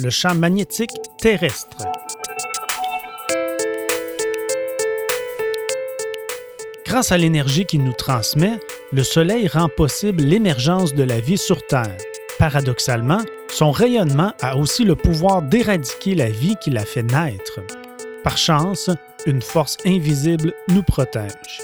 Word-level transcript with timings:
le 0.00 0.10
champ 0.10 0.34
magnétique 0.34 0.90
terrestre. 1.18 1.86
Grâce 6.84 7.12
à 7.12 7.18
l'énergie 7.18 7.66
qu'il 7.66 7.82
nous 7.84 7.92
transmet, 7.92 8.58
le 8.92 9.02
Soleil 9.02 9.48
rend 9.48 9.68
possible 9.68 10.22
l'émergence 10.22 10.94
de 10.94 11.02
la 11.02 11.20
vie 11.20 11.38
sur 11.38 11.66
Terre. 11.66 11.96
Paradoxalement, 12.38 13.20
son 13.48 13.70
rayonnement 13.70 14.32
a 14.40 14.56
aussi 14.56 14.84
le 14.84 14.94
pouvoir 14.94 15.42
d'éradiquer 15.42 16.14
la 16.14 16.30
vie 16.30 16.56
qui 16.60 16.70
l'a 16.70 16.84
fait 16.84 17.02
naître. 17.02 17.60
Par 18.22 18.36
chance, 18.36 18.90
une 19.26 19.42
force 19.42 19.78
invisible 19.86 20.52
nous 20.68 20.82
protège. 20.82 21.60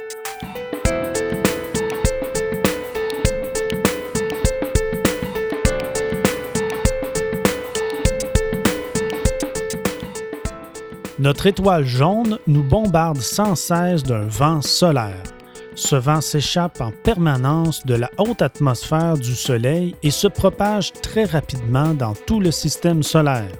Notre 11.22 11.46
étoile 11.46 11.84
jaune 11.84 12.40
nous 12.48 12.64
bombarde 12.64 13.20
sans 13.20 13.54
cesse 13.54 14.02
d'un 14.02 14.26
vent 14.26 14.60
solaire. 14.60 15.22
Ce 15.76 15.94
vent 15.94 16.20
s'échappe 16.20 16.80
en 16.80 16.90
permanence 17.04 17.86
de 17.86 17.94
la 17.94 18.10
haute 18.18 18.42
atmosphère 18.42 19.16
du 19.16 19.36
Soleil 19.36 19.94
et 20.02 20.10
se 20.10 20.26
propage 20.26 20.92
très 20.94 21.22
rapidement 21.22 21.94
dans 21.94 22.14
tout 22.26 22.40
le 22.40 22.50
système 22.50 23.04
solaire. 23.04 23.52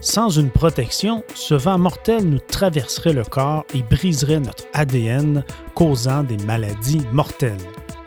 Sans 0.00 0.30
une 0.30 0.50
protection, 0.50 1.22
ce 1.36 1.54
vent 1.54 1.78
mortel 1.78 2.28
nous 2.28 2.40
traverserait 2.40 3.12
le 3.12 3.24
corps 3.24 3.64
et 3.72 3.84
briserait 3.84 4.40
notre 4.40 4.64
ADN, 4.72 5.44
causant 5.76 6.24
des 6.24 6.38
maladies 6.38 7.02
mortelles. 7.12 7.54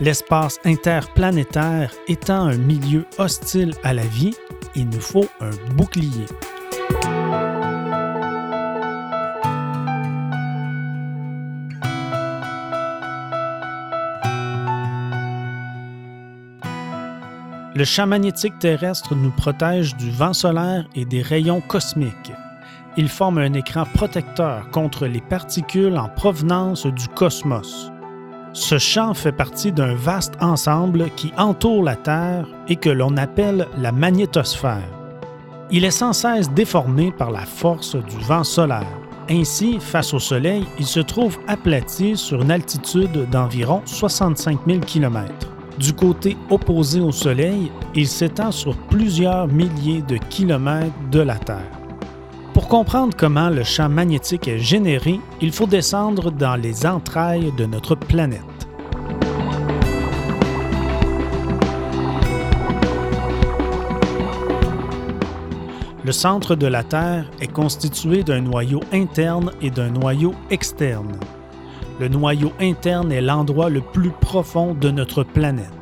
L'espace 0.02 0.60
interplanétaire 0.66 1.94
étant 2.10 2.48
un 2.48 2.58
milieu 2.58 3.06
hostile 3.18 3.74
à 3.86 3.94
la 3.94 4.06
vie, 4.08 4.36
il 4.76 4.90
nous 4.90 5.00
faut 5.00 5.28
un 5.40 5.52
bouclier. 5.76 6.26
Le 17.76 17.84
champ 17.84 18.08
magnétique 18.08 18.58
terrestre 18.58 19.14
nous 19.14 19.30
protège 19.30 19.96
du 19.96 20.10
vent 20.10 20.34
solaire 20.34 20.88
et 20.96 21.06
des 21.06 21.22
rayons 21.22 21.62
cosmiques. 21.62 22.34
Il 22.98 23.08
forme 23.08 23.38
un 23.38 23.54
écran 23.54 23.84
protecteur 23.94 24.68
contre 24.72 25.06
les 25.06 25.22
particules 25.22 25.96
en 25.96 26.10
provenance 26.10 26.88
du 26.88 27.08
cosmos. 27.10 27.92
Ce 28.54 28.80
champ 28.80 29.14
fait 29.14 29.32
partie 29.32 29.72
d'un 29.72 29.94
vaste 29.94 30.34
ensemble 30.42 31.12
qui 31.16 31.32
entoure 31.38 31.84
la 31.84 31.96
Terre 31.96 32.48
et 32.68 32.76
que 32.76 32.90
l'on 32.90 33.16
appelle 33.18 33.68
la 33.78 33.92
magnétosphère. 33.92 34.90
Il 35.70 35.86
est 35.86 35.92
sans 35.92 36.14
cesse 36.14 36.50
déformé 36.50 37.12
par 37.12 37.30
la 37.30 37.46
force 37.46 37.96
du 37.96 38.18
vent 38.26 38.44
solaire. 38.44 38.88
Ainsi, 39.30 39.80
face 39.80 40.16
au 40.16 40.20
Soleil, 40.20 40.66
il 40.80 40.88
se 40.88 41.00
trouve 41.00 41.38
aplati 41.48 42.18
sur 42.18 42.42
une 42.42 42.50
altitude 42.50 43.30
d'environ 43.30 43.84
65 43.86 44.62
000 44.66 44.80
km. 44.80 45.32
Du 45.80 45.94
côté 45.94 46.36
opposé 46.50 47.00
au 47.00 47.14
Soleil, 47.14 47.72
il 47.96 48.06
s'étend 48.06 48.52
sur 48.52 48.76
plusieurs 48.76 49.48
milliers 49.48 50.02
de 50.02 50.18
kilomètres 50.18 50.92
de 51.10 51.22
la 51.22 51.38
Terre. 51.38 51.72
Pour 52.54 52.68
comprendre 52.68 53.16
comment 53.16 53.50
le 53.50 53.64
champ 53.64 53.88
magnétique 53.88 54.50
est 54.50 54.60
généré, 54.60 55.22
il 55.40 55.54
faut 55.54 55.68
descendre 55.68 56.32
dans 56.32 56.58
les 56.58 56.86
entrailles 56.86 57.54
de 57.58 57.66
notre 57.66 57.96
planète. 57.96 58.42
Le 66.04 66.12
centre 66.12 66.56
de 66.56 66.68
la 66.68 66.84
Terre 66.84 67.32
est 67.40 67.54
constitué 67.54 68.24
d'un 68.24 68.42
noyau 68.42 68.82
interne 68.92 69.52
et 69.62 69.70
d'un 69.70 69.92
noyau 69.92 70.34
externe. 70.50 71.18
Le 72.00 72.08
noyau 72.08 72.54
interne 72.62 73.12
est 73.12 73.20
l'endroit 73.20 73.70
le 73.70 73.82
plus 73.82 74.12
profond 74.12 74.74
de 74.74 74.90
notre 74.90 75.24
planète. 75.24 75.74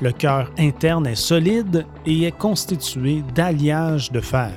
Le 0.00 0.10
cœur 0.10 0.50
interne 0.58 1.06
est 1.06 1.14
solide 1.14 1.86
et 2.06 2.24
est 2.24 2.36
constitué 2.36 3.22
d'alliages 3.32 4.10
de 4.10 4.20
fer. 4.20 4.50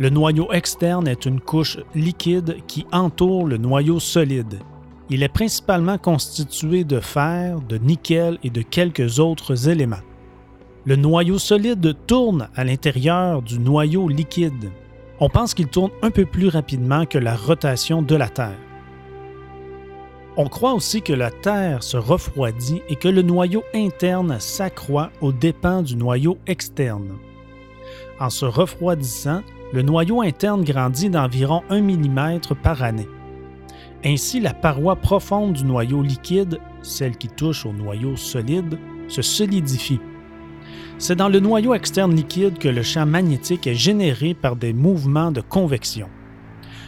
Le 0.00 0.10
noyau 0.10 0.52
externe 0.52 1.06
est 1.06 1.26
une 1.26 1.40
couche 1.40 1.78
liquide 1.94 2.56
qui 2.66 2.86
entoure 2.90 3.46
le 3.46 3.56
noyau 3.56 4.00
solide. 4.00 4.58
Il 5.10 5.22
est 5.22 5.28
principalement 5.28 5.96
constitué 5.96 6.82
de 6.82 6.98
fer, 6.98 7.60
de 7.60 7.78
nickel 7.78 8.38
et 8.42 8.50
de 8.50 8.62
quelques 8.62 9.20
autres 9.20 9.68
éléments. 9.68 9.96
Le 10.86 10.96
noyau 10.96 11.38
solide 11.38 11.96
tourne 12.08 12.48
à 12.56 12.64
l'intérieur 12.64 13.42
du 13.42 13.60
noyau 13.60 14.08
liquide. 14.08 14.72
On 15.20 15.28
pense 15.28 15.54
qu'il 15.54 15.68
tourne 15.68 15.92
un 16.02 16.10
peu 16.10 16.24
plus 16.24 16.48
rapidement 16.48 17.06
que 17.06 17.18
la 17.18 17.36
rotation 17.36 18.02
de 18.02 18.16
la 18.16 18.28
Terre. 18.28 18.67
On 20.40 20.46
croit 20.46 20.74
aussi 20.74 21.02
que 21.02 21.12
la 21.12 21.32
Terre 21.32 21.82
se 21.82 21.96
refroidit 21.96 22.80
et 22.88 22.94
que 22.94 23.08
le 23.08 23.22
noyau 23.22 23.64
interne 23.74 24.36
s'accroît 24.38 25.10
aux 25.20 25.32
dépens 25.32 25.82
du 25.82 25.96
noyau 25.96 26.38
externe. 26.46 27.18
En 28.20 28.30
se 28.30 28.44
refroidissant, 28.44 29.42
le 29.72 29.82
noyau 29.82 30.22
interne 30.22 30.62
grandit 30.62 31.10
d'environ 31.10 31.64
1 31.70 31.80
mm 31.80 32.38
par 32.62 32.84
année. 32.84 33.08
Ainsi, 34.04 34.38
la 34.38 34.54
paroi 34.54 34.94
profonde 34.94 35.54
du 35.54 35.64
noyau 35.64 36.02
liquide, 36.02 36.60
celle 36.82 37.16
qui 37.16 37.26
touche 37.26 37.66
au 37.66 37.72
noyau 37.72 38.14
solide, 38.14 38.78
se 39.08 39.22
solidifie. 39.22 39.98
C'est 40.98 41.16
dans 41.16 41.28
le 41.28 41.40
noyau 41.40 41.74
externe 41.74 42.14
liquide 42.14 42.58
que 42.58 42.68
le 42.68 42.84
champ 42.84 43.06
magnétique 43.06 43.66
est 43.66 43.74
généré 43.74 44.34
par 44.34 44.54
des 44.54 44.72
mouvements 44.72 45.32
de 45.32 45.40
convection. 45.40 46.08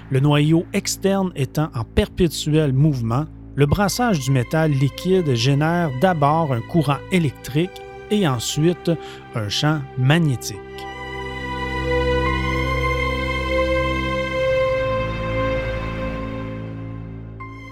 Le 0.08 0.20
noyau 0.20 0.66
externe 0.72 1.32
étant 1.34 1.70
en 1.74 1.82
perpétuel 1.82 2.72
mouvement, 2.72 3.26
le 3.56 3.66
brassage 3.66 4.20
du 4.20 4.30
métal 4.30 4.70
liquide 4.70 5.34
génère 5.34 5.90
d'abord 6.00 6.52
un 6.52 6.60
courant 6.60 6.98
électrique 7.10 7.82
et 8.10 8.26
ensuite 8.26 8.90
un 9.34 9.48
champ 9.48 9.80
magnétique. 9.98 10.58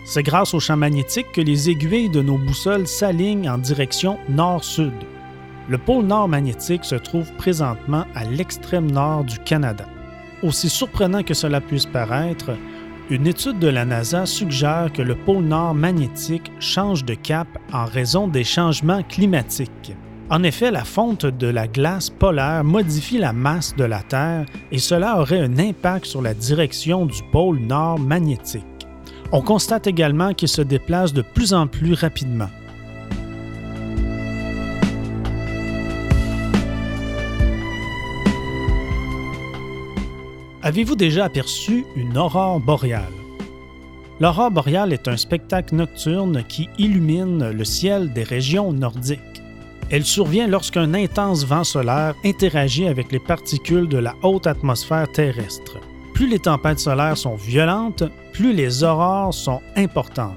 C'est 0.05 0.23
grâce 0.23 0.55
au 0.55 0.61
champ 0.61 0.77
magnétique 0.77 1.31
que 1.33 1.41
les 1.43 1.69
aiguilles 1.69 2.09
de 2.09 2.23
nos 2.23 2.39
boussoles 2.39 2.87
s'alignent 2.87 3.51
en 3.51 3.59
direction 3.59 4.19
nord-sud. 4.29 4.95
Le 5.69 5.77
pôle 5.77 6.07
nord 6.07 6.29
magnétique 6.29 6.85
se 6.85 6.95
trouve 6.95 7.31
présentement 7.35 8.07
à 8.15 8.25
l'extrême 8.25 8.91
nord 8.91 9.25
du 9.25 9.39
Canada. 9.41 9.85
Aussi 10.43 10.71
surprenant 10.71 11.23
que 11.23 11.35
cela 11.35 11.61
puisse 11.61 11.85
paraître, 11.85 12.57
une 13.11 13.27
étude 13.27 13.59
de 13.59 13.69
la 13.69 13.87
NASA 13.87 14.27
suggère 14.27 14.91
que 14.93 15.01
le 15.01 15.15
pôle 15.15 15.45
nord 15.45 15.75
magnétique 15.75 16.53
change 16.61 17.05
de 17.05 17.15
cap 17.15 17.49
en 17.73 17.87
raison 17.87 18.29
des 18.29 18.45
changements 18.45 19.03
climatiques. 19.03 19.95
En 20.31 20.43
effet, 20.43 20.71
la 20.71 20.85
fonte 20.85 21.25
de 21.25 21.47
la 21.47 21.67
glace 21.67 22.11
polaire 22.11 22.65
modifie 22.65 23.17
la 23.17 23.33
masse 23.33 23.75
de 23.77 23.85
la 23.85 24.03
Terre 24.03 24.45
et 24.71 24.79
cela 24.79 25.21
aurait 25.21 25.41
un 25.41 25.59
impact 25.59 26.05
sur 26.05 26.21
la 26.21 26.35
direction 26.35 27.07
du 27.07 27.23
pôle 27.33 27.61
nord 27.61 27.99
magnétique. 27.99 28.65
On 29.33 29.41
constate 29.41 29.87
également 29.87 30.35
qu'il 30.35 30.49
se 30.49 30.63
déplace 30.63 31.15
de 31.15 31.23
plus 31.23 31.55
en 31.55 31.67
plus 31.67 31.95
rapidement. 31.95 32.51
Avez-vous 40.69 40.97
déjà 40.97 41.25
aperçu 41.25 41.87
une 41.97 42.19
aurore 42.19 42.61
boréale? 42.61 43.05
L'aurore 44.21 44.51
boréale 44.51 44.93
est 44.93 45.09
un 45.09 45.17
spectacle 45.17 45.75
nocturne 45.75 46.45
qui 46.47 46.69
illumine 46.77 47.53
le 47.53 47.65
ciel 47.65 48.13
des 48.13 48.23
régions 48.23 48.71
nordiques. 48.75 49.43
Elle 49.89 50.05
survient 50.05 50.47
lorsqu'un 50.47 50.93
intense 50.93 51.47
vent 51.47 51.65
solaire 51.65 52.15
interagit 52.23 52.87
avec 52.87 53.11
les 53.13 53.19
particules 53.19 53.89
de 53.89 53.97
la 53.97 54.15
haute 54.23 54.47
atmosphère 54.47 55.11
terrestre. 55.11 55.79
Plus 56.13 56.29
les 56.29 56.39
tempêtes 56.39 56.81
solaires 56.81 57.17
sont 57.17 57.37
violentes, 57.37 58.05
plus 58.35 58.53
les 58.53 58.85
aurores 58.85 59.33
sont 59.33 59.63
importantes. 59.75 60.37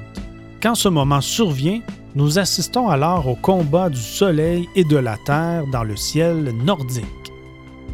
Quand 0.63 0.75
ce 0.75 0.88
moment 0.88 1.19
survient, 1.19 1.81
nous 2.16 2.39
assistons 2.39 2.88
alors 2.88 3.27
au 3.27 3.36
combat 3.36 3.89
du 3.89 4.00
Soleil 4.00 4.69
et 4.77 4.86
de 4.86 4.95
la 4.95 5.18
Terre 5.18 5.66
dans 5.74 5.84
le 5.84 5.98
ciel 5.98 6.54
nordique. 6.63 7.20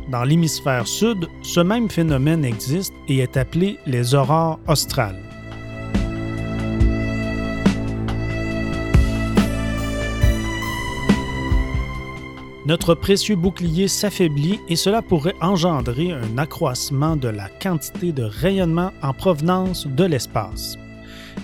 Dans 0.09 0.23
l'hémisphère 0.23 0.87
sud, 0.87 1.27
ce 1.41 1.59
même 1.59 1.89
phénomène 1.89 2.45
existe 2.45 2.93
et 3.09 3.17
est 3.17 3.35
appelé 3.35 3.77
les 3.85 4.15
aurores 4.15 4.59
australes. 4.67 5.21
Notre 12.65 12.95
précieux 12.95 13.35
bouclier 13.35 13.87
s'affaiblit 13.87 14.59
et 14.67 14.75
cela 14.75 15.01
pourrait 15.01 15.35
engendrer 15.41 16.11
un 16.11 16.37
accroissement 16.37 17.15
de 17.15 17.29
la 17.29 17.47
quantité 17.47 18.11
de 18.11 18.23
rayonnement 18.23 18.91
en 19.01 19.13
provenance 19.13 19.87
de 19.87 20.03
l'espace. 20.03 20.77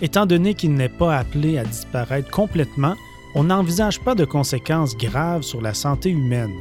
Étant 0.02 0.26
donné 0.26 0.54
qu'il 0.54 0.74
n'est 0.74 0.90
pas 0.90 1.18
appelé 1.18 1.58
à 1.58 1.64
disparaître 1.64 2.30
complètement, 2.30 2.96
on 3.36 3.46
n'envisage 3.46 4.00
pas 4.02 4.16
de 4.16 4.26
conséquences 4.26 4.98
graves 4.98 5.44
sur 5.44 5.62
la 5.62 5.74
santé 5.74 6.10
humaine. 6.10 6.56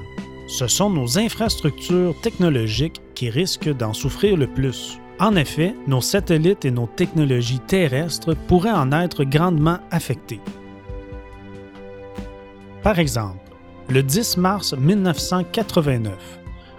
Ce 0.53 0.67
sont 0.67 0.91
nos 0.91 1.19
infrastructures 1.19 2.15
technologiques 2.21 3.01
qui 3.15 3.31
risquent 3.31 3.75
d'en 3.75 3.95
souffrir 3.95 4.37
le 4.37 4.47
plus. 4.47 4.99
En 5.19 5.35
effet, 5.35 5.75
nos 5.87 6.03
satellites 6.03 6.67
et 6.67 6.71
nos 6.71 6.87
technologies 6.87 7.61
terrestres 7.61 8.35
pourraient 8.49 8.71
en 8.71 8.93
être 8.93 9.25
grandement 9.25 9.79
affectés. 9.91 10.41
Par 12.83 12.99
exemple, 12.99 13.39
le 13.89 14.03
10 14.03 14.37
mars 14.37 14.75
1989, 14.75 16.13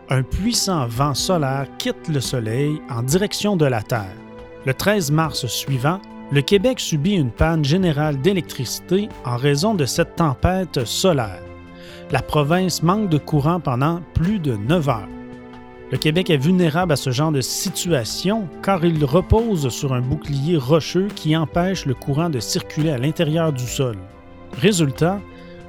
un 0.09 0.21
puissant 0.21 0.85
vent 0.85 1.15
solaire 1.15 1.65
quitte 1.79 2.07
le 2.09 2.21
Soleil 2.21 2.79
en 2.91 3.01
direction 3.01 3.57
de 3.57 3.65
la 3.65 3.81
Terre. 3.81 4.15
Le 4.67 4.75
13 4.75 5.09
mars 5.09 5.47
suivant, 5.47 5.99
le 6.31 6.41
Québec 6.41 6.79
subit 6.79 7.15
une 7.15 7.31
panne 7.31 7.65
générale 7.65 8.21
d'électricité 8.21 9.09
en 9.25 9.35
raison 9.35 9.73
de 9.73 9.85
cette 9.85 10.15
tempête 10.15 10.85
solaire. 10.85 11.41
La 12.11 12.21
province 12.21 12.83
manque 12.83 13.09
de 13.09 13.17
courant 13.17 13.59
pendant 13.59 14.01
plus 14.13 14.39
de 14.39 14.55
9 14.55 14.89
heures. 14.89 15.07
Le 15.91 15.97
Québec 15.97 16.29
est 16.29 16.37
vulnérable 16.37 16.91
à 16.93 16.95
ce 16.95 17.11
genre 17.11 17.31
de 17.31 17.41
situation 17.41 18.47
car 18.63 18.83
il 18.83 19.05
repose 19.05 19.69
sur 19.69 19.93
un 19.93 20.01
bouclier 20.01 20.57
rocheux 20.57 21.07
qui 21.15 21.37
empêche 21.37 21.85
le 21.85 21.93
courant 21.93 22.29
de 22.29 22.39
circuler 22.39 22.89
à 22.89 22.97
l'intérieur 22.97 23.53
du 23.53 23.67
sol. 23.67 23.95
Résultat, 24.59 25.19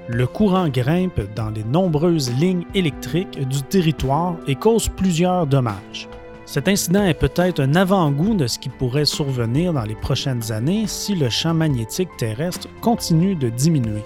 le 0.09 0.27
courant 0.27 0.69
grimpe 0.69 1.21
dans 1.35 1.51
les 1.51 1.65
nombreuses 1.65 2.33
lignes 2.39 2.65
électriques 2.75 3.47
du 3.49 3.63
territoire 3.63 4.37
et 4.47 4.55
cause 4.55 4.89
plusieurs 4.89 5.47
dommages. 5.47 6.09
Cet 6.47 6.69
incident 6.69 7.05
est 7.05 7.19
peut-être 7.19 7.61
un 7.61 7.75
avant-goût 7.75 8.35
de 8.35 8.47
ce 8.47 8.59
qui 8.59 8.69
pourrait 8.69 9.07
survenir 9.07 9.73
dans 9.73 9.85
les 9.85 9.95
prochaines 9.95 10.53
années 10.53 10.87
si 10.87 11.15
le 11.15 11.31
champ 11.31 11.55
magnétique 11.55 12.11
terrestre 12.19 12.69
continue 12.83 13.35
de 13.35 13.49
diminuer. 13.49 14.03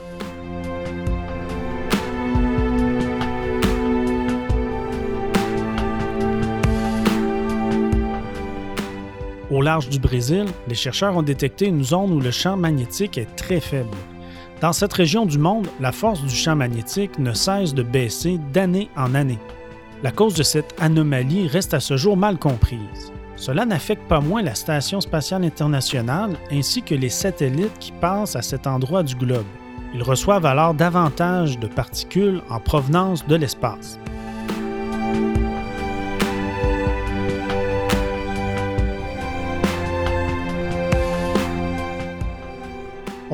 Large 9.68 9.90
du 9.90 9.98
Brésil, 9.98 10.46
les 10.66 10.74
chercheurs 10.74 11.14
ont 11.14 11.22
détecté 11.22 11.66
une 11.66 11.84
zone 11.84 12.10
où 12.14 12.20
le 12.20 12.30
champ 12.30 12.56
magnétique 12.56 13.18
est 13.18 13.36
très 13.36 13.60
faible. 13.60 13.94
Dans 14.62 14.72
cette 14.72 14.94
région 14.94 15.26
du 15.26 15.36
monde, 15.36 15.68
la 15.78 15.92
force 15.92 16.22
du 16.22 16.34
champ 16.34 16.56
magnétique 16.56 17.18
ne 17.18 17.34
cesse 17.34 17.74
de 17.74 17.82
baisser 17.82 18.40
d'année 18.54 18.88
en 18.96 19.14
année. 19.14 19.38
La 20.02 20.10
cause 20.10 20.32
de 20.32 20.42
cette 20.42 20.74
anomalie 20.80 21.48
reste 21.48 21.74
à 21.74 21.80
ce 21.80 21.98
jour 21.98 22.16
mal 22.16 22.38
comprise. 22.38 23.12
Cela 23.36 23.66
n'affecte 23.66 24.08
pas 24.08 24.22
moins 24.22 24.40
la 24.40 24.54
Station 24.54 25.02
spatiale 25.02 25.44
internationale 25.44 26.38
ainsi 26.50 26.80
que 26.80 26.94
les 26.94 27.10
satellites 27.10 27.78
qui 27.78 27.92
passent 27.92 28.36
à 28.36 28.42
cet 28.42 28.66
endroit 28.66 29.02
du 29.02 29.16
globe. 29.16 29.44
Ils 29.94 30.02
reçoivent 30.02 30.46
alors 30.46 30.72
davantage 30.72 31.58
de 31.58 31.66
particules 31.66 32.40
en 32.48 32.58
provenance 32.58 33.26
de 33.26 33.36
l'espace. 33.36 34.00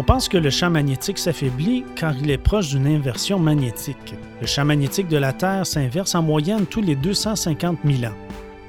Pense 0.04 0.28
que 0.28 0.36
le 0.36 0.50
champ 0.50 0.70
magnétique 0.70 1.18
s'affaiblit 1.18 1.84
car 1.96 2.14
il 2.16 2.30
est 2.30 2.38
proche 2.38 2.68
d'une 2.68 2.86
inversion 2.86 3.38
magnétique. 3.38 4.14
Le 4.40 4.46
champ 4.46 4.64
magnétique 4.64 5.08
de 5.08 5.16
la 5.16 5.32
Terre 5.32 5.66
s'inverse 5.66 6.14
en 6.14 6.22
moyenne 6.22 6.66
tous 6.66 6.82
les 6.82 6.94
250 6.94 7.78
000 7.84 8.12
ans. 8.12 8.16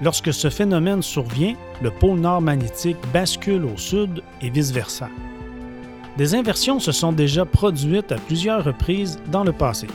Lorsque 0.02 0.34
ce 0.34 0.50
phénomène 0.50 1.02
survient, 1.02 1.56
le 1.82 1.92
pôle 1.92 2.20
nord 2.20 2.42
magnétique 2.42 2.98
bascule 3.14 3.66
au 3.66 3.78
sud 3.78 4.24
et 4.42 4.50
vice-versa. 4.50 5.10
Des 6.18 6.36
inversions 6.36 6.80
se 6.80 6.92
sont 6.92 7.12
déjà 7.12 7.44
produites 7.44 8.12
à 8.12 8.18
plusieurs 8.18 8.64
reprises 8.64 9.20
dans 9.32 9.44
le 9.44 9.52
passé. 9.52 9.88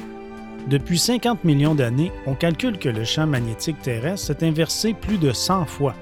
Depuis 0.68 0.98
50 0.98 1.44
millions 1.44 1.74
d'années, 1.74 2.12
on 2.26 2.34
calcule 2.34 2.78
que 2.78 2.90
le 2.90 3.04
champ 3.04 3.26
magnétique 3.26 3.80
terrestre 3.80 4.26
s'est 4.26 4.46
inversé 4.46 4.92
plus 4.92 5.16
de 5.16 5.32
100 5.32 5.64
fois. 5.64 5.94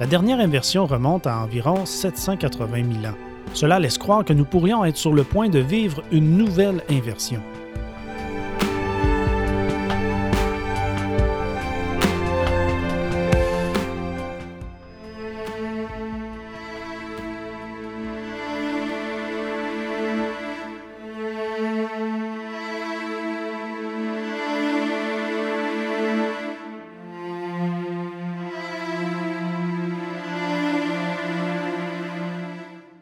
La 0.00 0.06
dernière 0.06 0.40
inversion 0.40 0.86
remonte 0.86 1.26
à 1.26 1.38
environ 1.38 1.84
780 1.84 2.76
000 3.02 3.12
ans. 3.12 3.33
Cela 3.54 3.78
laisse 3.78 3.98
croire 3.98 4.24
que 4.24 4.32
nous 4.32 4.44
pourrions 4.44 4.84
être 4.84 4.96
sur 4.96 5.12
le 5.12 5.22
point 5.22 5.48
de 5.48 5.60
vivre 5.60 6.02
une 6.10 6.36
nouvelle 6.36 6.82
inversion. 6.90 7.40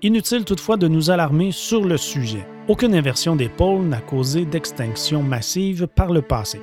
Inutile 0.05 0.45
toutefois 0.45 0.77
de 0.77 0.89
nous 0.89 1.13
alarmer 1.13 1.53
sur 1.53 1.85
le 1.85 1.97
sujet. 1.97 2.45
Aucune 2.67 2.97
inversion 2.97 3.37
des 3.37 3.49
pôles 3.49 3.85
n'a 3.85 4.01
causé 4.01 4.45
d'extinction 4.45 5.23
massive 5.23 5.87
par 5.87 6.13
le 6.13 6.23
passé. 6.23 6.61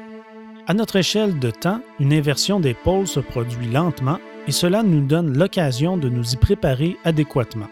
À 0.67 0.73
notre 0.73 0.97
échelle 0.97 1.39
de 1.39 1.49
temps, 1.49 1.79
une 2.01 2.11
inversion 2.11 2.59
des 2.59 2.73
pôles 2.73 3.07
se 3.07 3.21
produit 3.21 3.67
lentement 3.67 4.19
et 4.45 4.51
cela 4.51 4.83
nous 4.83 5.07
donne 5.07 5.37
l'occasion 5.37 5.95
de 5.95 6.09
nous 6.09 6.33
y 6.33 6.35
préparer 6.35 6.97
adéquatement. 7.05 7.69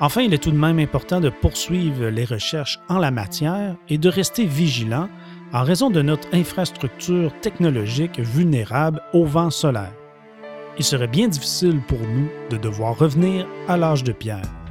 Enfin, 0.00 0.22
il 0.22 0.32
est 0.32 0.42
tout 0.42 0.50
de 0.50 0.56
même 0.56 0.78
important 0.78 1.20
de 1.20 1.28
poursuivre 1.28 2.06
les 2.06 2.24
recherches 2.24 2.80
en 2.88 2.96
la 2.96 3.10
matière 3.10 3.76
et 3.90 3.98
de 3.98 4.08
rester 4.08 4.46
vigilant 4.46 5.10
en 5.52 5.64
raison 5.64 5.90
de 5.90 6.00
notre 6.00 6.34
infrastructure 6.34 7.30
technologique 7.42 8.18
vulnérable 8.18 9.02
au 9.12 9.26
vent 9.26 9.50
solaire. 9.50 9.92
Il 10.78 10.84
serait 10.84 11.08
bien 11.08 11.28
difficile 11.28 11.82
pour 11.86 12.00
nous 12.00 12.30
de 12.48 12.56
devoir 12.56 12.96
revenir 12.96 13.46
à 13.68 13.76
l'âge 13.76 14.02
de 14.02 14.12
pierre. 14.12 14.61